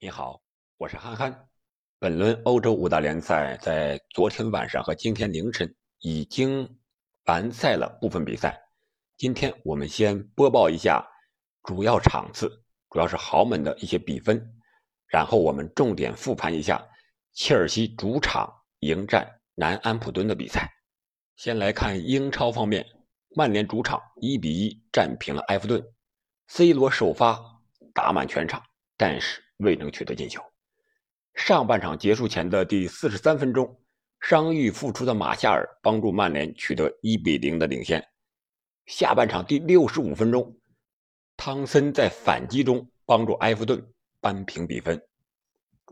[0.00, 0.42] 你好，
[0.76, 1.48] 我是憨憨。
[1.98, 6.78] 本轮欧洲五大联赛在昨天晚上和今天凌晨已经
[7.24, 8.60] 完赛了部分比赛。
[9.16, 11.06] 今天我们先播报一下
[11.62, 12.50] 主要场次，
[12.90, 14.54] 主要是豪门的一些比分，
[15.06, 16.86] 然后我们重点复盘一下
[17.32, 20.68] 切尔西主场迎战南安普敦的比赛。
[21.36, 22.84] 先来看英超方面，
[23.30, 25.82] 曼联主场一比一战平了埃弗顿
[26.48, 27.40] ，C 罗首发
[27.94, 28.62] 打满全场，
[28.98, 29.42] 但是。
[29.58, 30.42] 未能取得进球。
[31.34, 33.80] 上半场结束前的第四十三分钟，
[34.20, 38.06] 伤愈复出的马夏尔帮助曼联取得一比零的领先。
[38.86, 40.56] 下半场第六十五分钟，
[41.36, 43.84] 汤森在反击中帮助埃弗顿
[44.20, 45.02] 扳平比分。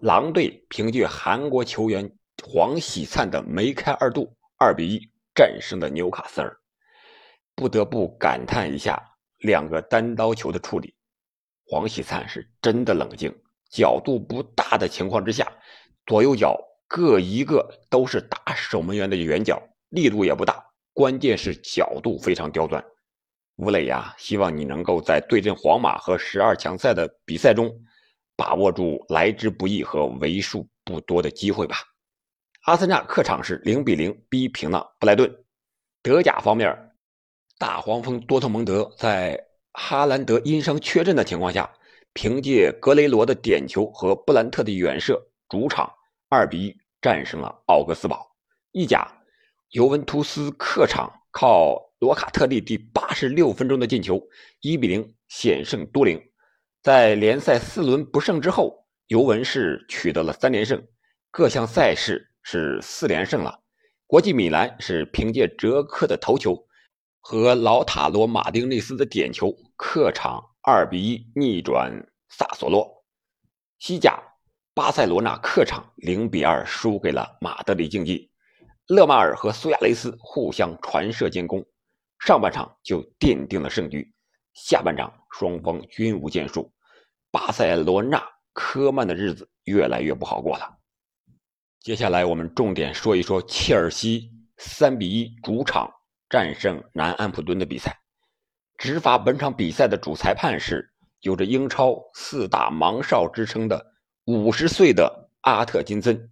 [0.01, 6.56] 狼队凭借韩国球员黄喜灿的梅开二度，二比一战胜了纽卡斯尔。
[7.55, 9.01] 不得不感叹一下
[9.39, 10.95] 两个单刀球的处理，
[11.67, 13.34] 黄喜灿是真的冷静。
[13.73, 15.51] 角度不大的情况之下，
[16.05, 22.84] 左右脚各一个都是打守门员的远角，力度也不大，关键是角度非常刁钻。
[23.56, 27.73] 吴磊呀，希望你能够在对阵皇马和十二强赛的比赛中，
[28.37, 31.77] 把握住来之不易和为数不多的机会吧。
[32.64, 35.34] 阿森纳客场是零比零逼平了布莱顿。
[36.03, 36.77] 德甲方面，
[37.59, 39.42] 大黄蜂多特蒙德在
[39.73, 41.73] 哈兰德因伤缺阵的情况下。
[42.14, 45.91] 凭借格雷罗的点球和布兰特的远射，主场
[46.28, 48.36] 二比一战胜了奥格斯堡。
[48.72, 49.06] 意甲，
[49.70, 54.20] 尤文图斯客场靠罗卡特利第八十六分钟的进球，
[54.60, 56.20] 一比零险胜都灵。
[56.83, 60.86] 在联赛四轮不胜之后，尤文是取得了三连胜，
[61.30, 63.60] 各项赛事是四连胜了。
[64.06, 66.66] 国际米兰是凭借哲科的头球
[67.20, 70.52] 和劳塔罗马丁内斯的点球，客场。
[70.64, 73.05] 二比一逆转萨索洛，
[73.80, 74.22] 西甲
[74.74, 78.30] 巴塞罗那客场零比二输给了马德里竞技，
[78.86, 81.67] 勒马尔和苏亚雷斯互相传射建功，
[82.20, 84.14] 上半场就奠定了胜局，
[84.55, 86.72] 下半场双方均无建树，
[87.33, 90.78] 巴塞罗那科曼的日子越来越不好过了。
[91.80, 95.92] 接下来我们重点说一说切尔西三比一主场
[96.30, 98.02] 战胜南安普敦的比赛。
[98.77, 103.94] 执法本场比赛的主裁判是有着英超四大盲哨之称的
[104.24, 106.30] 五十岁的阿特金森。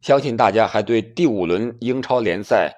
[0.00, 2.74] 相信大家还对第五轮英超联赛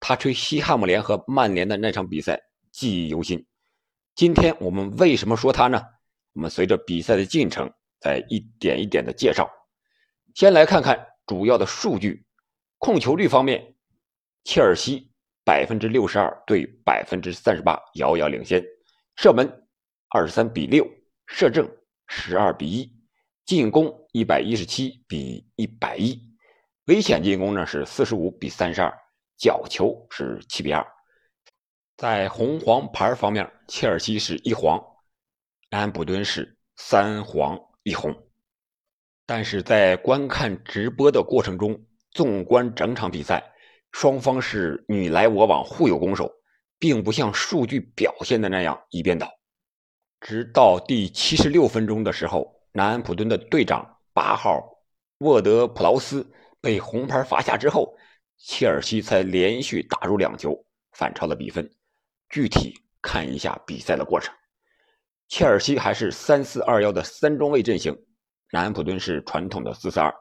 [0.00, 2.40] 他吹西汉姆联和曼联的那场比赛
[2.70, 3.46] 记忆犹新。
[4.14, 5.82] 今天我们为什么说他呢？
[6.34, 7.70] 我们随着比赛的进程
[8.00, 9.50] 再一点一点的介绍。
[10.34, 12.26] 先来看看主要的数据，
[12.78, 13.74] 控球率方面，
[14.44, 15.10] 切尔西。
[15.46, 18.60] 百分之六十二对百分之三十八，遥遥领先。
[19.14, 19.48] 射门
[20.08, 20.84] 二十三比六，
[21.28, 21.70] 射正
[22.08, 22.92] 十二比一，
[23.44, 26.20] 进攻一百一十七比一百一，
[26.86, 28.92] 危险进攻呢是四十五比三十二，
[29.38, 30.84] 角球是七比二。
[31.96, 34.84] 在红黄牌方面，切尔西是一黄，
[35.70, 38.12] 安普敦是三黄一红。
[39.24, 41.80] 但是在观看直播的过程中，
[42.10, 43.52] 纵观整场比赛。
[43.92, 46.30] 双方是你来我往，互有攻守，
[46.78, 49.30] 并不像数据表现的那样一边倒。
[50.20, 54.62] 直到第七十六分钟的时候，南安普敦的队长八号
[55.18, 56.30] 沃德普劳斯
[56.60, 57.96] 被红牌罚下之后，
[58.38, 60.54] 切尔西才连续打入两球，
[60.92, 61.70] 反超了比分。
[62.28, 64.34] 具体看一下比赛的过程，
[65.28, 67.96] 切尔西还是三四二幺的三中卫阵型，
[68.50, 70.12] 南安普敦是传统的四四二。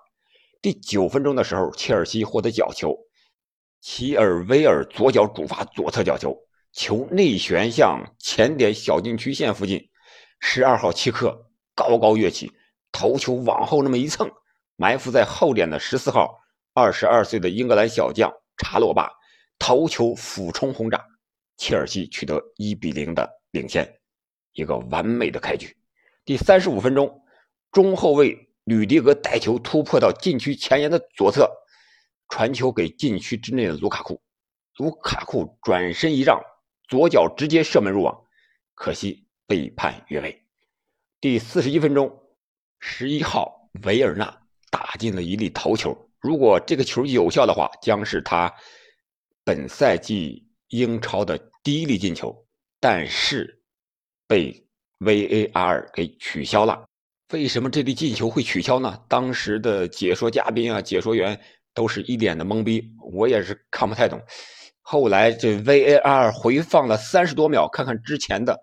[0.62, 2.96] 第九分钟的时候，切尔西获得角球。
[3.88, 6.36] 齐尔维尔左脚主罚左侧角球，
[6.74, 9.88] 球内旋向前点小禁区线附近，
[10.40, 12.52] 十二号齐克高高跃起，
[12.92, 14.28] 头球往后那么一蹭，
[14.76, 16.36] 埋伏在后点的十四号
[16.74, 19.08] 二十二岁的英格兰小将查洛巴
[19.60, 21.06] 头球俯冲轰炸，
[21.56, 23.88] 切尔西取得一比零的领先，
[24.54, 25.78] 一个完美的开局。
[26.26, 27.22] 第三十五分钟，
[27.72, 31.48] 中后卫吕迪格带球突破到禁区前沿的左侧。
[32.30, 34.22] 传球给禁区之内的卢卡库，
[34.78, 36.40] 卢卡库转身一让，
[36.88, 38.24] 左脚直接射门入网，
[38.74, 40.44] 可惜被判越位。
[41.22, 42.12] 第四十一分钟，
[42.80, 48.54] 十一号维尔纳打进了一粒头球，如果这个球有效的话，将是他
[49.44, 52.46] 本赛季英超的第一粒进球，
[52.80, 53.62] 但是
[54.28, 54.68] 被
[55.00, 56.86] VAR 给取消了。
[57.34, 59.04] 为什么这粒进球会取消呢？
[59.08, 61.40] 当时的解说嘉宾啊，解说员。
[61.76, 64.20] 都是一脸的懵逼，我也是看不太懂。
[64.82, 68.60] 后来这 VAR 回放了三十多秒，看看之前的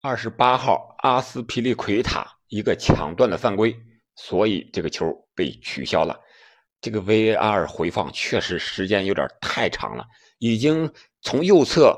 [0.00, 3.74] 二十八号阿斯皮利奎塔一个抢断的犯规，
[4.14, 6.20] 所以这个球被取消了。
[6.80, 10.04] 这个 VAR 回放确实时间有点太长了，
[10.38, 11.96] 已经从右侧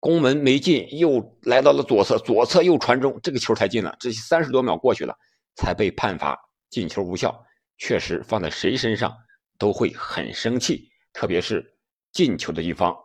[0.00, 3.94] 攻门没进，又来到了左侧，左侧又传中，这个球才进了。
[4.00, 5.14] 这三十多秒过去了，
[5.56, 6.38] 才被判罚
[6.70, 7.38] 进球无效。
[7.76, 9.14] 确实放在谁身上
[9.58, 11.76] 都会很生气，特别是
[12.12, 12.96] 进球的一方。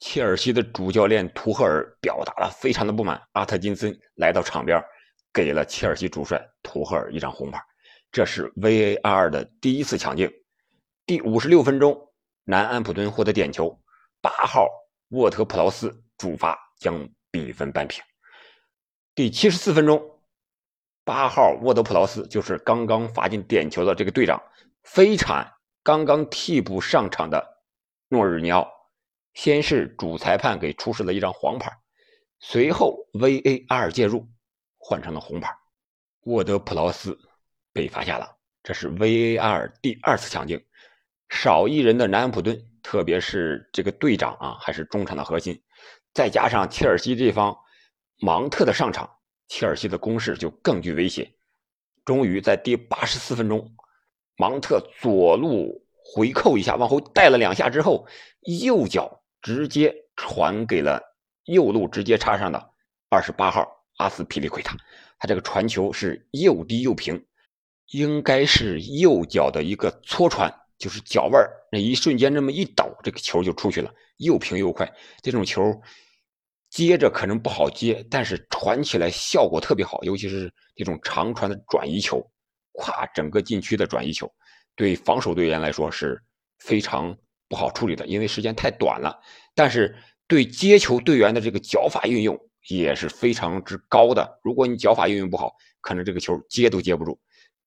[0.00, 4.80] 切尔西的主教练图赫尔表达了非常的不满，阿特金森来到场边，
[5.32, 7.60] 给了切尔西主帅图赫尔一张红牌。
[8.12, 10.32] 这是 VAR 的第一次抢镜。
[11.04, 12.12] 第五十六分钟，
[12.44, 13.80] 南安普敦获得点球，
[14.20, 14.68] 八号
[15.08, 18.02] 沃特普劳斯主罚将比分扳平。
[19.14, 20.20] 第七十四分钟，
[21.04, 24.40] 八号沃德普劳斯就是刚刚罚进点球的这个队长，
[24.90, 25.52] 飞铲
[25.82, 27.62] 刚刚替补上场的
[28.08, 28.66] 诺日尼奥。
[29.34, 31.70] 先是主裁判给出示了一张黄牌，
[32.40, 34.26] 随后 VAR 介入，
[34.78, 35.54] 换成了红牌，
[36.22, 37.16] 沃德普劳斯
[37.72, 38.36] 被罚下了。
[38.62, 40.60] 这是 VAR 第二次抢镜，
[41.28, 45.62] 少一人的南安普顿，特别是这个队长啊，还是中场的核心，
[46.14, 47.56] 再加上切尔西这方
[48.16, 49.08] 芒特的上场，
[49.48, 51.30] 切尔西的攻势就更具威胁。
[52.04, 53.70] 终于在第八十四分钟，
[54.38, 58.06] 芒特左路回扣一下，往后带了两下之后，
[58.62, 59.22] 右脚。
[59.40, 61.00] 直接传给了
[61.44, 62.70] 右路直接插上的
[63.08, 63.64] 二十八号
[63.98, 64.76] 阿斯皮利奎塔，
[65.16, 67.24] 他这个传球是又低又平，
[67.92, 71.40] 应该是右脚的一个搓传，就是脚腕
[71.70, 74.92] 那一瞬间这么一抖，这个球就出去了，又平又快。
[75.22, 75.62] 这种球
[76.68, 82.28] 接着可能不好接，但是传起来效果特别好，尤其是这种长传的转移球，
[82.78, 84.32] 跨整个禁区的转移球，
[84.74, 86.18] 对防守队员来说是
[86.58, 87.14] 非常。
[87.50, 89.18] 不好处理的，因为时间太短了。
[89.54, 89.96] 但是
[90.26, 92.38] 对接球队员的这个脚法运用
[92.68, 94.38] 也是非常之高的。
[94.44, 97.18] 如果你脚法运用不好，可能这个球接都接不住。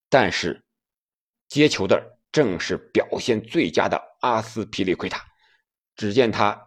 [0.08, 0.64] 但是
[1.48, 2.00] 接球的
[2.32, 5.26] 正是表现最佳的阿斯皮利奎塔。
[5.96, 6.62] 只见他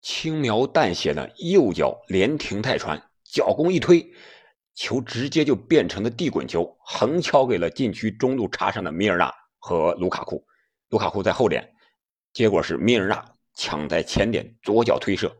[0.00, 4.14] 轻描淡写的右脚连停带传，脚弓一推，
[4.74, 10.44] 球直接就变成了地滚球，横敲给了禁区中路插上的米尔纳和卢卡库。
[10.90, 11.70] 卢卡库在后点。
[12.32, 13.24] 结果是米尔纳
[13.54, 15.32] 抢在前点左脚推射，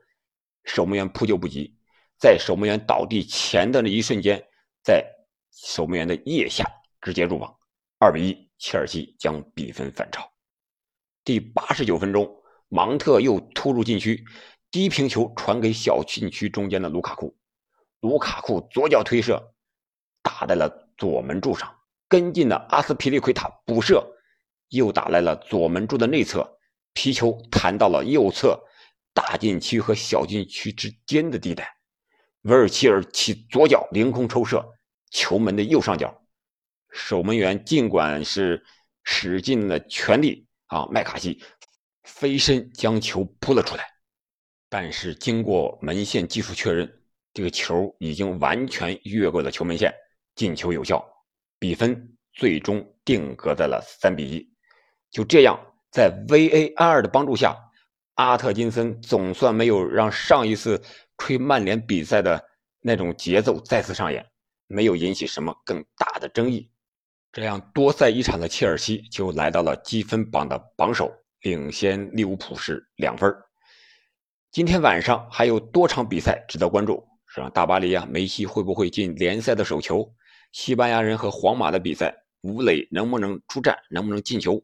[0.63, 1.77] 守门员扑救不及，
[2.17, 4.41] 在守门员倒地前的那一瞬间，
[4.81, 5.05] 在
[5.51, 6.65] 守门员的腋下
[7.01, 7.53] 直接入网，
[7.99, 10.25] 二比一，切尔西将比分反超。
[11.25, 12.33] 第八十九分钟，
[12.69, 14.25] 芒特又突入禁区，
[14.71, 17.37] 低平球传给小禁区中间的卢卡库，
[18.05, 19.55] 卢卡库左脚推射，
[20.23, 21.75] 打在了左门柱上，
[22.07, 24.07] 跟进的阿斯皮利奎塔补射，
[24.69, 26.59] 又打来了左门柱的内侧。
[26.93, 28.63] 皮球弹到了右侧
[29.15, 31.79] 大禁区和小禁区之间的地带，
[32.43, 34.63] 维尔切尔起左脚凌空抽射，
[35.11, 36.23] 球门的右上角，
[36.91, 38.67] 守门员尽管是
[39.03, 41.43] 使尽了全力啊，麦卡锡
[42.03, 43.85] 飞身将球扑了出来，
[44.69, 47.03] 但是经过门线技术确认，
[47.35, 49.93] 这个球已经完全越过了球门线，
[50.35, 51.05] 进球有效，
[51.59, 54.49] 比分最终定格在了三比一，
[55.11, 55.61] 就这样。
[55.91, 57.57] 在 VAR 的帮助下，
[58.15, 60.83] 阿特金森总算没有让上一次
[61.19, 62.45] 吹曼联比赛的
[62.81, 64.27] 那种节奏再次上演，
[64.67, 66.69] 没有引起什么更大的争议。
[67.31, 73.33] 这样多赛一场的切尔西就来到了积分榜的榜首，领先利物浦是两分。
[74.51, 77.51] 今天晚上还有多场比赛值得关注，是吧？
[77.51, 80.09] 大巴黎啊，梅西会不会进联赛的首球？
[80.53, 83.77] 西班牙人和皇马的比赛，吴磊能不能出战？
[83.91, 84.63] 能不能进球？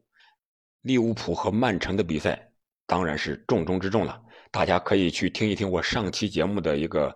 [0.83, 2.49] 利物浦和曼城的比赛
[2.87, 7.13] 当然是重中之重了，大家可以去听一听我上期节目的一个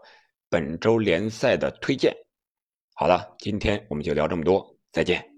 [0.50, 2.14] 本周联赛的推荐。
[2.94, 5.35] 好了，今天我们就聊这么多，再见。